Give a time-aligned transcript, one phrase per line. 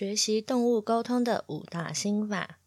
[0.00, 2.58] 学习动物沟通的五大心法，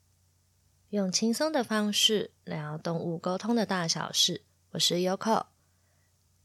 [0.90, 4.44] 用轻松的方式聊动物沟通的大小事。
[4.74, 5.46] 我是 Yoko。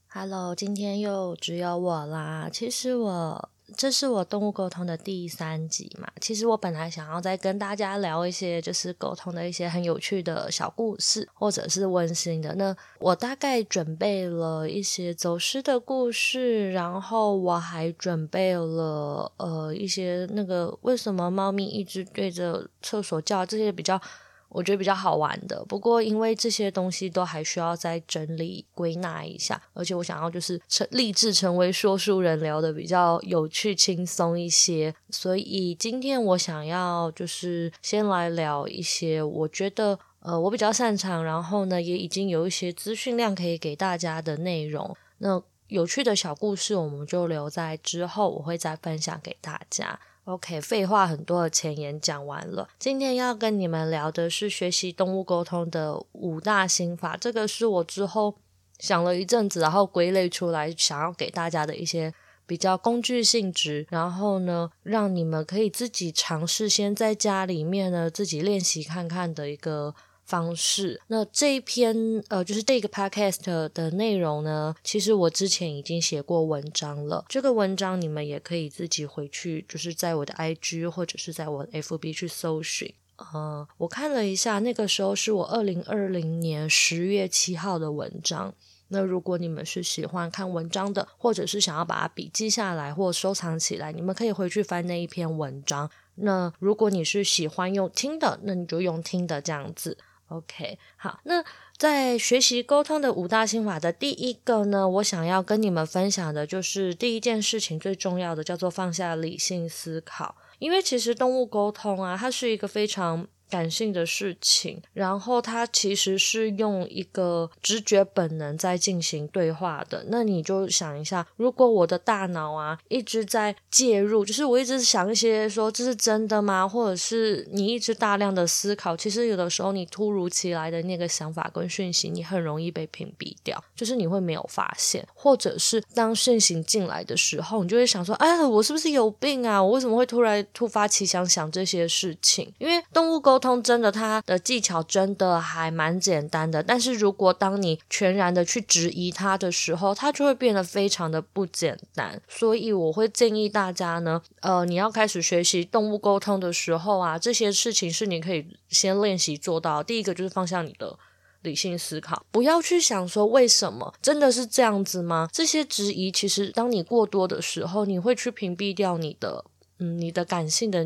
[0.07, 2.49] Hello，今天又只有我啦。
[2.51, 3.51] 其实我。
[3.77, 6.09] 这是我动物沟通的第三集嘛。
[6.21, 12.55] 其实我本来想要再跟大家聊一些，就是沟通的一些很有趣的小故事，或者是温馨的。
[12.55, 24.01] 那我大概准备了一些走失的故事，然后我还准备了呃一些那个为什么猫咪一直对着厕所叫这些比较。
[24.49, 44.97] 我觉得比较好玩的，不过因为这些东西都还需要再整理归纳一下，而且我想要就是成立志成为说书人，聊得比较有趣轻松一些，所以今天我想要就是先来聊一些我觉得呃我比较擅长，然后呢也已经有一些资讯量可以给大家的内容。
[45.19, 50.01] 那有趣的小故事我们就留在之后，我会再分享给大家。
[50.29, 52.69] OK，废话很多的前言讲完了。
[52.79, 58.35] 今天要跟你们聊的是学习动物沟通的五大心法，这个是我之后
[58.79, 62.13] 想了一阵子，然后归类出来，想要给大家的一些
[62.47, 69.95] 比较工具性质，然后呢，让你们可以自己尝试，先在家里面呢自己练习看看的一个。
[70.29, 71.01] 方式。
[71.07, 77.25] 那这一篇呃，就是这个 podcast 的内容呢，其实我之前已经写过文章了。
[77.29, 82.93] 这个文章你们也可以自己回去，就是在我的 IG 或者是在我的 FB 去搜寻。
[83.17, 88.55] 呃，我看了一下，那个时候是我二零二零年十月七号的文章。
[88.91, 95.91] 那如果你们是喜欢看文章的，或者是想要把它笔记下来或收藏起来，你们可以回去翻那一篇文章。
[96.15, 99.99] 那如果你是喜欢用听的，那你就用听的这样子。
[100.29, 101.43] OK，好，那
[101.77, 110.37] 在学习沟通的五大心法的第一个呢，我想要跟你们分享的就是第一件事情最重要的，叫做放下理性思考。
[110.59, 120.05] 因为其实动物沟通啊，它是一个非常感性的事情，然后它其实是用一个直觉本能在进行对话的。
[120.09, 126.69] 那你就想一下，如果我的大脑啊一直在介入，就是我一直想一些说这是真的吗？
[126.69, 139.63] 或者是你一直大量的思考，其实有的时候你突如其来的那个想法跟讯息，你很容易被屏蔽掉，就是你会没有发现，或者是当讯息进来的时候，你就会想说，哎，我是不是有病啊？
[139.63, 142.53] 我为什么会突然突发奇想想这些事情？
[142.59, 143.38] 因为动物沟。
[143.39, 146.61] 沟通真的，它的技巧真的还蛮简单的。
[146.61, 152.21] 但是如果当你全然的去质疑它的时候，它就会变得非常的不简单。
[152.27, 159.85] 所以我会建议大家呢，呃，你要开始学习动物沟通的时候啊，这些事情是你可以先练习做到。
[159.85, 160.99] 第一个就是放下你的
[161.43, 165.29] 理性思考，不要去想说为什么真的是这样子吗？
[165.33, 169.45] 这些质疑其实当你过多的时候，你会去屏蔽掉你的，
[169.79, 170.85] 嗯，你的感性的。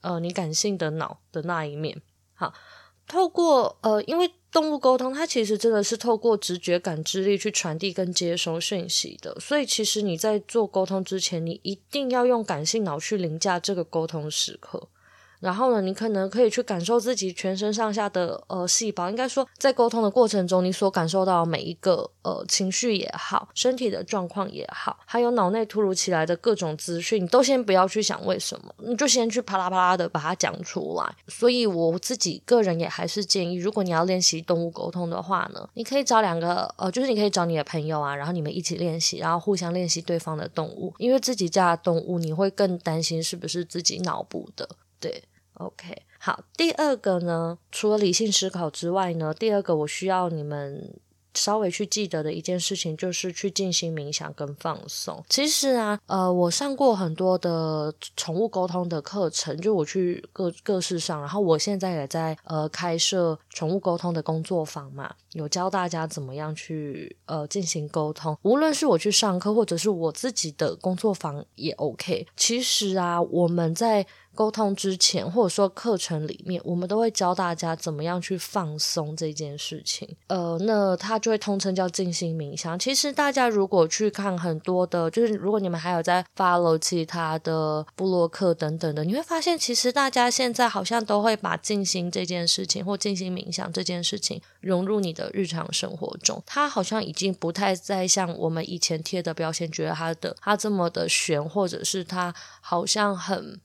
[0.00, 2.00] 呃，你感性的脑的那一面，
[2.34, 2.52] 好，
[3.06, 14.88] 透过呃，因为动物沟通，它其实真的是透过直觉感知力去传递跟接收讯息的，所以其实你在做沟通之前，你一定要用感性脑去凌驾这个沟通时刻。
[15.40, 31.14] 然后呢，你可能可以去感受自己全身上下的呃细胞，应该说在沟通的过程中，你所感受到每一个呃情绪也好，身体的状况也好，还有脑内突如其来的各种资讯，你都先不要去想为什么，你就先去啪啦啪啦的把它讲出来。
[31.26, 44.68] 所以我自己个人也还是建议，如果你要练习动物沟通的话呢，你可以找两个呃，就是你可以找你的朋友啊，然后你们一起练习，然后互相练习对方的动物，因为自己家的动物你会更担心是不是自己脑补的，
[45.00, 45.24] 对。
[45.54, 50.98] OK，好，第二个呢，除了理性思考之外呢，第二个我需要你们
[51.34, 55.22] 稍微去记得的一件事情，就是去进行冥想跟放松。
[55.28, 68.34] 其实啊，呃，我上过很多的宠物沟通的课程，就我去各各式上，然后我现在也在呃开设宠物沟通的工作坊嘛，有教大家怎么样去呃进行沟通。
[68.42, 72.26] 无论是我去上课，或者是我自己的工作坊也 OK。
[72.34, 74.06] 其实啊，我们在
[74.40, 80.16] 沟通之前，或者说课程里面，我们都会教大家怎么样去放松这件事情。
[80.28, 82.78] 呃，那它就会通称叫静心冥想。
[82.78, 96.42] 其实大家如果去看很多的，就是如果你们还有在 follow 其他的布洛克等等的，你会发现，其实大家现在好像都会把静心这件事情或静心冥想这件事情融入你的日常生活中。
[96.46, 103.60] 它好像已经不太再像我们以前贴的标签，觉得它的它这么的玄，或者是它好像很。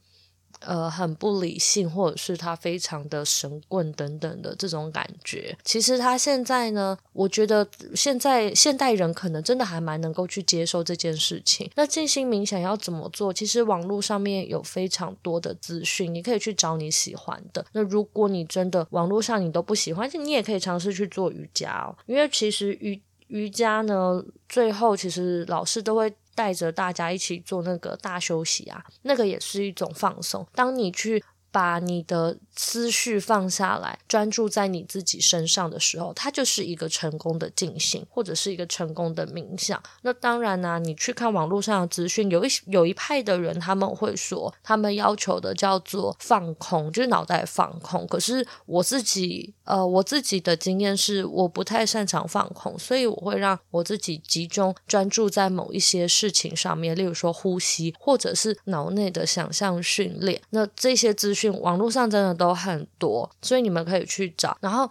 [0.61, 5.55] 呃，很不理性，或者是他非常的神棍等等的这种感觉。
[5.63, 11.69] 其实他现在呢，我觉得现在现代人可能真的还蛮能够去接受这件事情。
[11.75, 13.31] 那静心冥想要怎么做？
[13.33, 17.65] 其实网络上面有非常多的资讯，你可以去找你喜欢的。
[17.73, 21.95] 那如果你真的网络上你都不喜欢，你也可以尝试去做瑜伽哦。
[22.05, 26.13] 因为其实瑜瑜伽呢，最后其实老师都会。
[26.35, 30.45] 带着大家一起做那个大休息啊，那个也是一种放松。
[30.53, 39.81] 当你去把你的思绪放下来，专注在你自己身上的时候，它就是一个成功的静心，或者是一个成功的冥想。
[40.03, 48.07] 那当然呢、你去看网络上的资讯，有一有一派的人他们会说，他们要求的叫做放空，就是脑袋放空。
[48.07, 60.41] 可是我自己，呃，我自己的经验是，我不太擅长放空，所以我会让我自己集中专注在某一些事情上面，例如说呼吸，或者是脑内的想象训练。
[60.51, 62.44] 那这些资讯，网络上真的都。
[62.45, 64.55] 都很多，所以你们可以去找。
[64.61, 64.87] 然后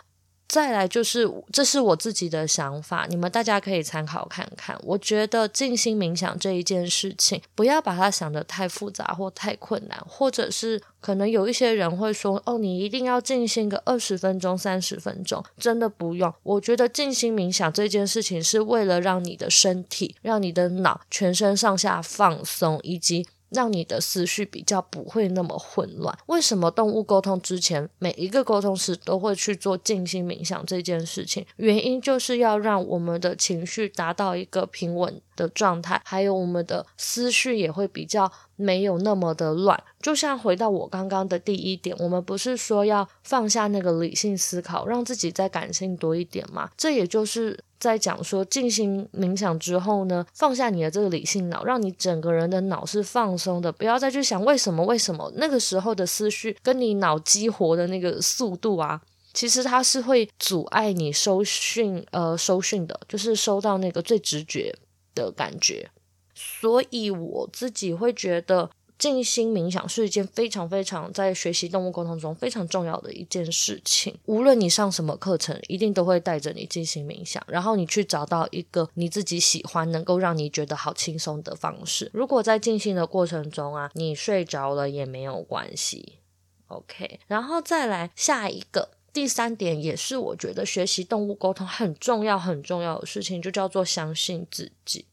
[0.49, 4.77] 再来就是，这是我自己的想法，你们大家可以参考看看。
[4.83, 16.33] 我觉得静心冥想这一件事情，不要把它想得太复杂或太困难，或者是可能有一些人会说，哦，你一定要静心个二十分钟、三十分钟，真的不用。
[16.43, 23.27] 我觉得静心冥想这件事情是为了让你的身体、让你的脑全身上下放松，以及。
[23.55, 26.17] 让你的思绪比较不会那么混乱。
[26.27, 31.47] 为什么动物沟通之前，每一个沟通师都会去做静心冥想这件事情？
[31.57, 39.83] 原因就是要让我们的情绪达到一个平稳的状态，还有我们的思绪也会比较没有那么的乱。
[40.01, 46.71] 就像回到我刚刚的第一点，我们不是说要放下那个理性思考，让自己再感性多一点吗？
[46.77, 47.59] 这也就是。
[47.77, 55.31] 在讲说静心冥想之后呢，放下你的这个理性脑，让你整个人的脑是放松的，不要再去想为什么为什么。
[55.37, 58.99] 那个时候的思绪跟你脑激活的那个速度啊，
[59.35, 64.75] 其实它是会阻碍你收讯呃收讯的，就是收到那个最直觉
[65.15, 65.91] 的感觉。
[66.35, 68.71] 所以我自己会觉得。
[68.97, 74.17] 静心冥想是一件非常非常在学习动物沟通中非常重要的一件事情。
[74.27, 82.09] 无论你上什么课程，一定都会带着你静心冥想，然后你去找到一个你自己喜欢、能够让你觉得好轻松的方式。
[82.15, 86.21] 如果在静心的过程中啊，你睡着了也没有关系。
[86.69, 95.07] OK，然后再来下一个第三点，也是我觉得学习动物沟通很重要很重要的事情，就叫做相信自己。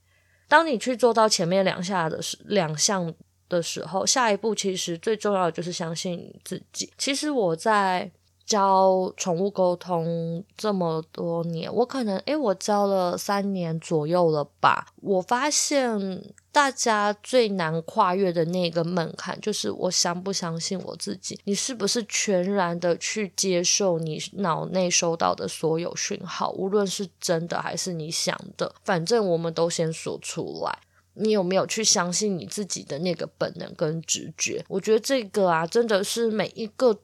[0.50, 3.14] 当你去做到前面两下的时两项。
[3.52, 6.90] 的时候，下一步其实最重要的就是相信自己。
[6.98, 8.10] 其实我在
[8.46, 14.88] 教宠物沟通这么多年，我可能诶，我教了三年左右了吧。
[15.02, 21.40] 我发现大家最难跨越的那个门槛，就是我相不相信我自己。
[21.46, 30.80] 你是不是全然的去接受你脑内收到的所有讯号，无论是真的还是你想的，反正我们都先说出来。
[31.14, 34.64] 你有没有去相信你自己的那个本能跟直觉？
[34.70, 36.98] 我觉得这个啊，真的是每一个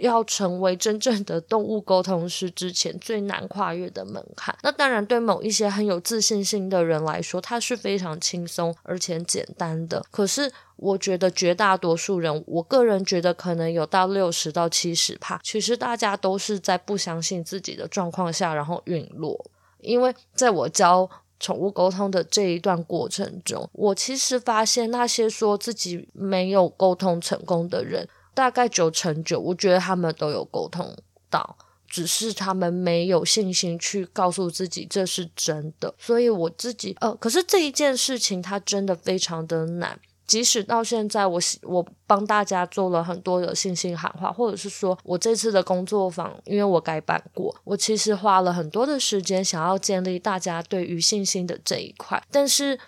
[0.00, 4.56] 要成为真正的动物沟通师之前最难跨越的门槛。
[4.62, 10.04] 那当然，对某一些很有自信心的人来说，它是非常轻松而且简单的。
[10.10, 19.44] 可是，我觉得绝大多数人，我个人觉得可能有到六十到七十趴，其实大家都是在不相信自己的状况下，然后陨落。
[19.80, 21.08] 因为在我教。
[21.40, 28.08] 宠物沟通的这一段过程中，我其实发现那些说自己没有沟通成功的人，
[28.38, 30.96] 大概九成九，我觉得他们都有沟通
[31.28, 35.92] 到，只是他们没有信心去告诉自己这是真的。
[35.98, 39.98] 所以我自己，呃，可是这一件事情它真的非常的难。
[40.24, 52.78] 即使到现在我，我我帮大家做了很多的信心喊话，或者是说我这次的工作坊，因为我改版过，我其实花了很多的时间，想要建立大家对于信心的这一块，但是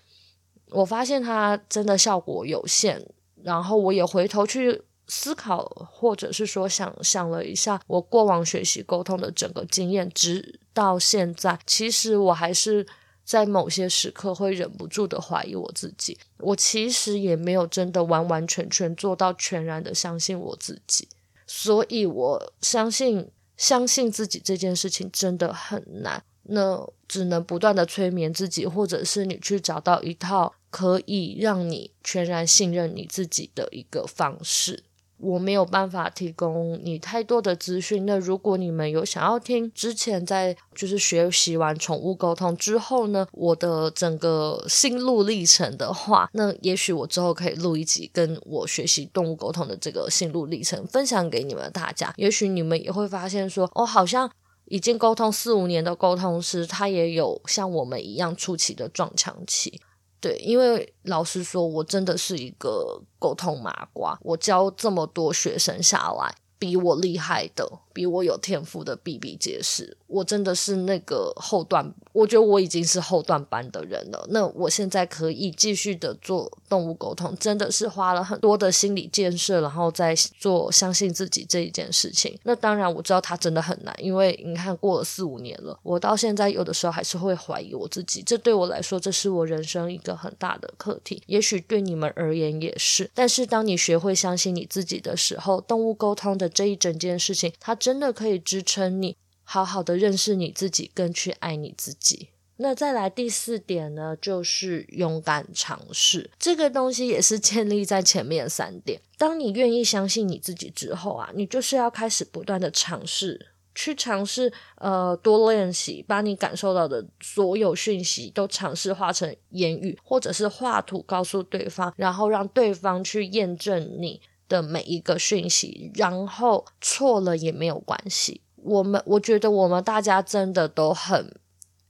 [0.68, 3.04] 我发现它真的效果有限。
[3.42, 12.86] 然后我也回头去思考，或者是说想想了一下我过往学习沟通的整个经验，直到现在，其实我还是。
[13.22, 21.06] 在某些时刻会忍不住的怀疑我自己，我其实也没有真的完完全全做到全然的相信我自己，
[21.46, 34.82] 所以我相信相信自己这件事情真的很难，那只能不断的催眠自己，或者是你去找到一套可以让你全然信任你自己的一个方式。
[35.20, 38.06] 我没有办法提供你太多的资讯。
[38.06, 52.12] 那如果你们有想要听之前在就是学习完宠物沟通之后呢，我的整个心路历程的话，那也许我之后可以录一集跟我学习动物沟通的这个心路历程分享给你们大家。
[52.16, 54.30] 也许你们也会发现说，哦，好像
[54.66, 59.80] 已经沟通四五年的沟通师，他也有像我们一样初期的撞墙期。
[60.20, 64.18] 对，因为老实说，我真的是一个沟通麻瓜。
[64.22, 69.96] 我教这么多学生下来，比我厉害的，比我有天赋的比比皆是。
[70.06, 74.26] 我真的是那个后段，我觉得我已经是后段班的人了。
[74.30, 82.36] 那我现在可以继续的做动物沟通，真的是花了很多的心理建设，然后再做相信自己这一件事情。
[82.42, 88.20] 那当然我知道它真的很难，因为你看过了四五年了，我到现在有的时候还是会怀疑我自己。
[88.22, 91.22] 这对我来说，这是我人生一个很大的课题。
[91.26, 93.08] 也许对你们而言也是。
[93.14, 99.16] 但是当你学会相信你自己的时候，动物沟通的这一整件事情，它真的可以支撑你。
[99.42, 102.28] 好好的认识你自己，更去爱你自己。
[102.58, 106.30] 那再来第四点呢，就是勇敢尝试。
[106.38, 109.00] 这个东西也是建立在前面三点。
[109.18, 124.20] 当你愿意相信你自己之后啊，你就是要开始不断的尝试，去尝试，呃，多练习，把你感受到的所有讯息都尝试化成言语，或者是画图告诉对方，然后让对方去验证你
[124.50, 128.42] 的每一个讯息，然后错了也没有关系。
[128.56, 131.40] 我们我觉得我们大家真的都很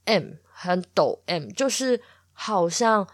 [0.05, 1.99] M，很抖 M，就是
[2.31, 3.05] 好像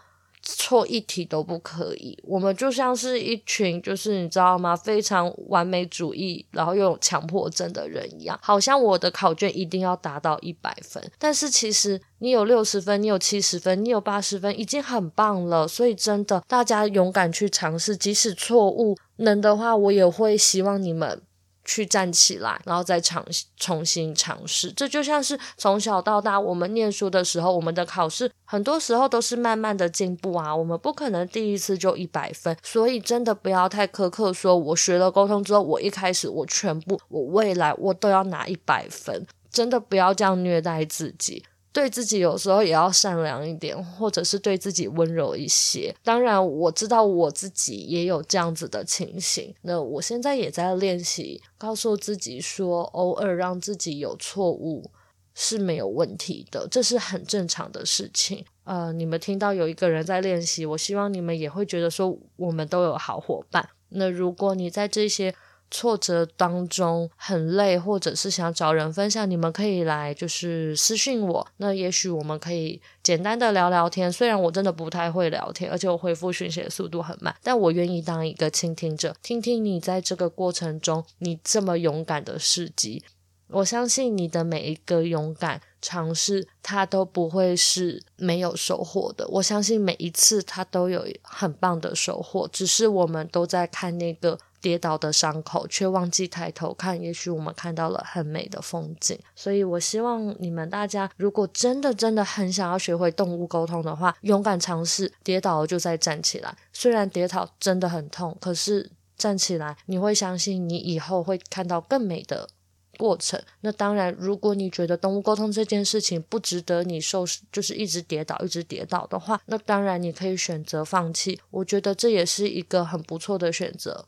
[0.56, 2.18] 错一题都不可以。
[2.22, 4.74] 我们就像是一群就是你知道吗？
[4.74, 8.38] 非常完美主义，然后又有强迫症的人一样。
[8.42, 15.68] 好像我的考卷一定要达到一百分，但是其实你有六十分，你有七十分，你有八十分，已经很棒了。
[15.68, 21.20] 所以真的，大家勇敢去尝试，即使错误，能的话，我也会希望你们。
[21.68, 23.22] 去站起来，然后再尝
[23.58, 24.72] 重新尝试。
[24.72, 30.56] 这就像是从小到大，我们念书的时候，我们的考试很多时候都是慢慢的进步啊。
[30.56, 34.32] 我们不可能第一次就一百分，所以真的不要太苛刻。
[34.32, 41.44] 说我学了沟通之后，我一开始我全部，我未来我都要拿一百分，真的不要这样虐待自己。
[41.78, 45.94] 对自己有时候也要善良一点，或者是对自己温柔一些。
[46.02, 49.54] 当然，我知道我自己也有这样子的情形。
[49.62, 54.90] 那我现在也在练习，告诉自己说，偶尔让自己有错误
[55.34, 58.44] 是没有问题的，这是很正常的事情。
[58.64, 63.68] 呃，你们听到有一个人在练习，我希望你们也会觉得说，我们都有好伙伴。
[63.90, 65.32] 那如果你在这些
[65.70, 71.46] 挫折当中很累，或者是想找人分享，你们可以来就是私信我。
[71.58, 74.10] 那也许我们可以简单的聊聊天。
[74.10, 83.04] 虽然我真的不太会聊天，而且我回复讯息的速度很慢，但我愿意当一个倾听者，听听你在这个过程中你这么勇敢的事迹。
[83.50, 89.26] 我相信你的每一个勇敢尝试，它都不会是没有收获的。
[89.28, 94.38] 我相信每一次它都有很棒的收获，只是我们都在看那个。
[94.60, 97.00] 跌倒的伤口，却忘记抬头看。
[97.00, 99.18] 也许我们看到了很美的风景。
[99.34, 106.56] 所以，我希望你们大家，如果真的真的很想要学会动物沟通的话，勇敢尝试，跌倒了就再站起来。
[106.72, 112.48] 虽然跌倒真的很痛，可是站起来，你会相信你以后会看到更美的
[112.96, 113.40] 过程。
[113.60, 121.40] 那当然，如果你觉得动物沟通这件事情不值得你受，就是一直跌倒，一直跌倒的话，那当然你可以选择放弃。
[121.50, 124.06] 我觉得这也是一个很不错的选择。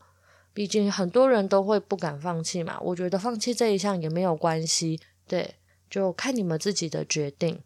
[0.52, 5.54] 毕竟很多人都会不敢放弃嘛，我觉得放弃这一项也没有关系，对，
[5.88, 7.60] 就看你们自己的决定。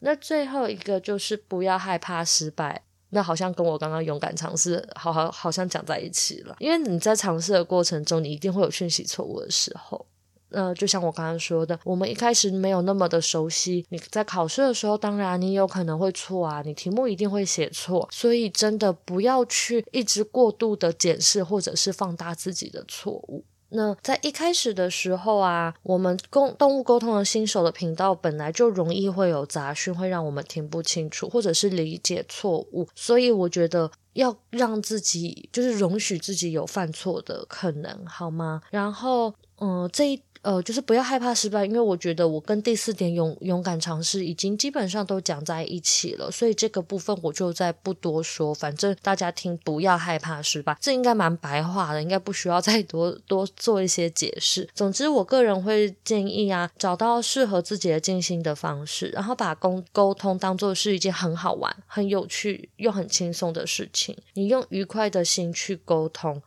[0.00, 6.54] 那最后一个就是不要害怕失败，那好像跟我刚刚勇敢尝试，好好好像讲在一起了。
[6.58, 10.06] 因为你在尝试的过程中，你一定会有讯息错误的时候。
[10.50, 13.84] 呃，就像我刚刚说的，我们一开始没有那么的熟悉。
[13.88, 18.08] 你在考试的时候，当然你有可能会错啊，你题目一定会写错。
[18.12, 23.44] 所以真的不要去一直过度的检视或者是放大自己的错误。
[23.70, 32.86] 那在一开始的时候啊，我们沟动物沟通的新手的频道本来就容易会有杂讯，会让我们听不清楚或者是理解错误。
[32.94, 38.62] 所以我觉得要让自己就是容许自己有犯错的可能，好吗？
[38.70, 40.22] 然后，嗯、这一。
[40.46, 48.54] 呃，就是不要害怕失败，因为我觉得我跟第四点勇勇敢尝试已经基本上都讲在一起了，所以这个部分我就再不多说。
[48.54, 54.68] 反正大家听，不要害怕失败，这应该蛮白话的，应该不需要再多多做一些解释。
[54.72, 64.16] 总之，我个人会建议啊，找到适合自己的静心的方式，然后把沟沟通当做是一件很好玩、很有趣又很轻松的事情。
[64.34, 66.40] 你用愉快的心去沟通。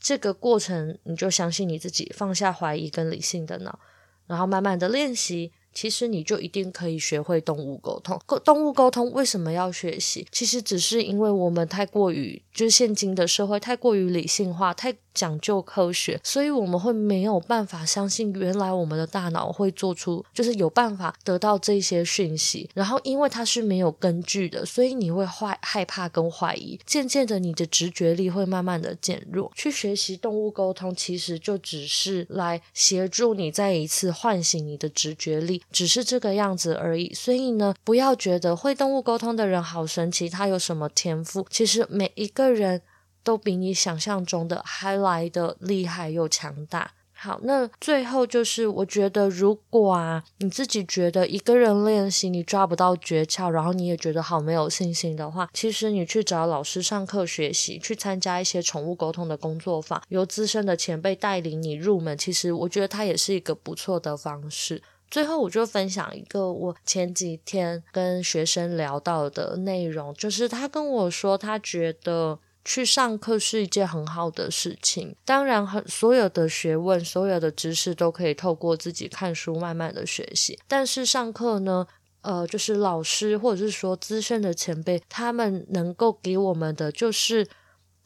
[0.00, 3.78] 这个过程你就相信你自己，放下怀疑跟理性的脑，
[4.26, 5.52] 然后慢慢的练习。
[5.72, 8.20] 其实你就一定可以学会动物沟通。
[8.44, 10.26] 动物沟通为什么要学习？
[10.32, 22.68] 其实只是因为我们太过于，就是现今的社会太过于理性化，太讲究科学，所以我们会没有办法相信原来我们的大脑会做出，就是有办法得到这些讯息。
[22.74, 26.78] 然后因为它是没有根据的，所以你会坏害怕跟怀疑。
[26.84, 29.50] 渐渐的，你的直觉力会慢慢的减弱。
[29.54, 35.62] 去学习动物沟通，其实就只是来协助你再一次唤醒你的直觉力。
[35.72, 41.46] 只是这个样子而已，所以呢，不要觉得会动物沟通的人好神奇，他有什么天赋？
[41.48, 42.82] 其实每一个人
[43.22, 46.92] 都比你想象中的还来的厉害又强大。
[47.12, 64.82] 好，那最后就是，我觉得如果啊，你自己觉得一个人练习你抓不到诀窍，然后你也觉得好没有信心的话，其实你去找老师上课学习，去参加一些宠物沟通的工作坊，由资深的前辈带领你入门，其实我觉得它也是一个不错的方式。
[65.10, 75.16] 最后，我就分享一个我前几天跟学生聊到的内容，就是他跟我说，他觉得去上课是一件很好的事情。
[75.24, 80.58] 当然，很所有的学问、所有的知识都可以透过自己看书慢慢的学习。
[80.68, 81.86] 但是上课呢，
[82.22, 87.48] 呃，就是老师或者是说资深的前辈，他们能够给我们的就是。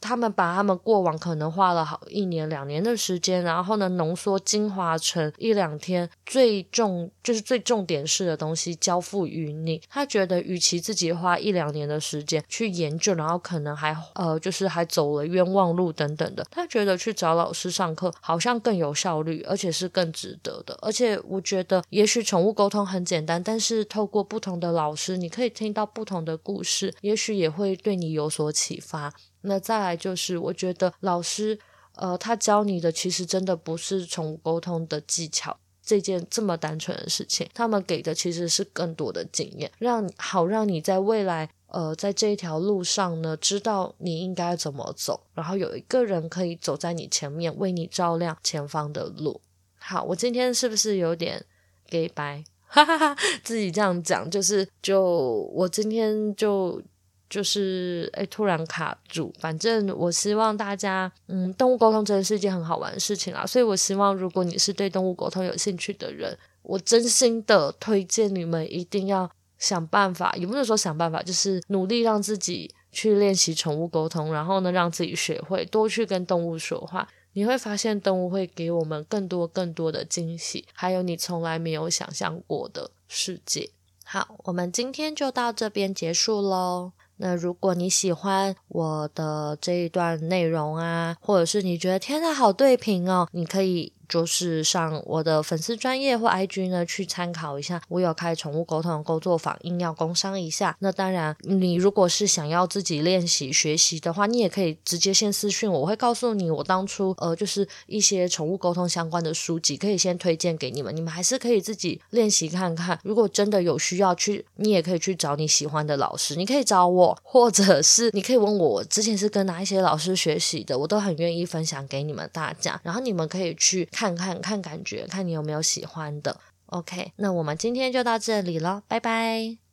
[0.05, 9.81] 他们把他们过往可能花了好一年两年的时间，然后呢，浓缩精华成一两天最重就是最重点式的东西交付于你。
[9.89, 20.77] 他觉得，与其自己花一两年的时间去研究，然后可能还呃就是还走了冤枉路等等的，他觉得去找老师上课好像更有效率，而且是更值得的。
[20.81, 29.13] 而且我觉得，也许宠物沟通很简单，但是透过不同的老师，你可以听到不同的故事，也许也会对你有所启发。
[29.45, 31.57] 那再来就是，我觉得老师，
[31.95, 49.39] 呃，他教你的其实真的不是宠物沟通的技巧这件这么单纯的事情，他们给的其实是更多的经验，让好让你在未来，呃，在这一条路上呢，知道你应该怎么走，然后有一个人可以走在你前面，为你照亮前方的路。
[49.77, 51.45] 好，我今天是不是有点
[51.87, 52.43] 给白？
[52.67, 56.81] 哈哈哈，自己这样讲，就是就我今天就。
[57.29, 59.33] 就是诶，突然卡住。
[59.39, 63.45] 反正我希望大家，嗯，动物沟通真的是一件很好玩的事情啊。
[63.45, 77.07] 所以我希望，如果你是对动物沟通有兴趣的人，我真心的推荐你们一定要想办法，也不能说想办法，就是努力让自己去练习宠物沟通，然后呢，让自己学会多去跟动物说话。
[77.33, 83.69] 你会发现，动物会给我们更多更多的惊喜，还有你从来没有想象过的世界。
[84.05, 86.93] 好，我们今天就到这边结束喽。
[87.17, 93.94] 那如果你喜欢我的这一段内容啊，或者是你觉得天呐，好对频哦，你可以。
[94.07, 97.81] 就是上我的粉丝专业或 IG 呢，去参考一下。
[97.89, 100.75] 我有开宠物沟通的工作坊，硬要工商一下。
[100.79, 110.95] 那当然，你如果是想要自己练习学习的话，你也可以直接先私讯我，我会告诉你我当初呃，就是一些宠物沟通相关的书籍，可以先推荐给你们。
[110.95, 112.99] 你们还是可以自己练习看看。
[113.03, 116.35] 如果真的有需要去，你也可以去找你喜欢的老师。
[116.35, 122.79] 你可以找我，或者是你可以问，我之前是跟哪一些老师学习的，我都很愿意分享给你们大家。
[122.83, 123.87] 然后你们可以去。
[123.95, 126.41] 看看看感觉，看你有没有喜欢的。
[126.65, 129.64] OK，那我们今天就到这里了，拜拜。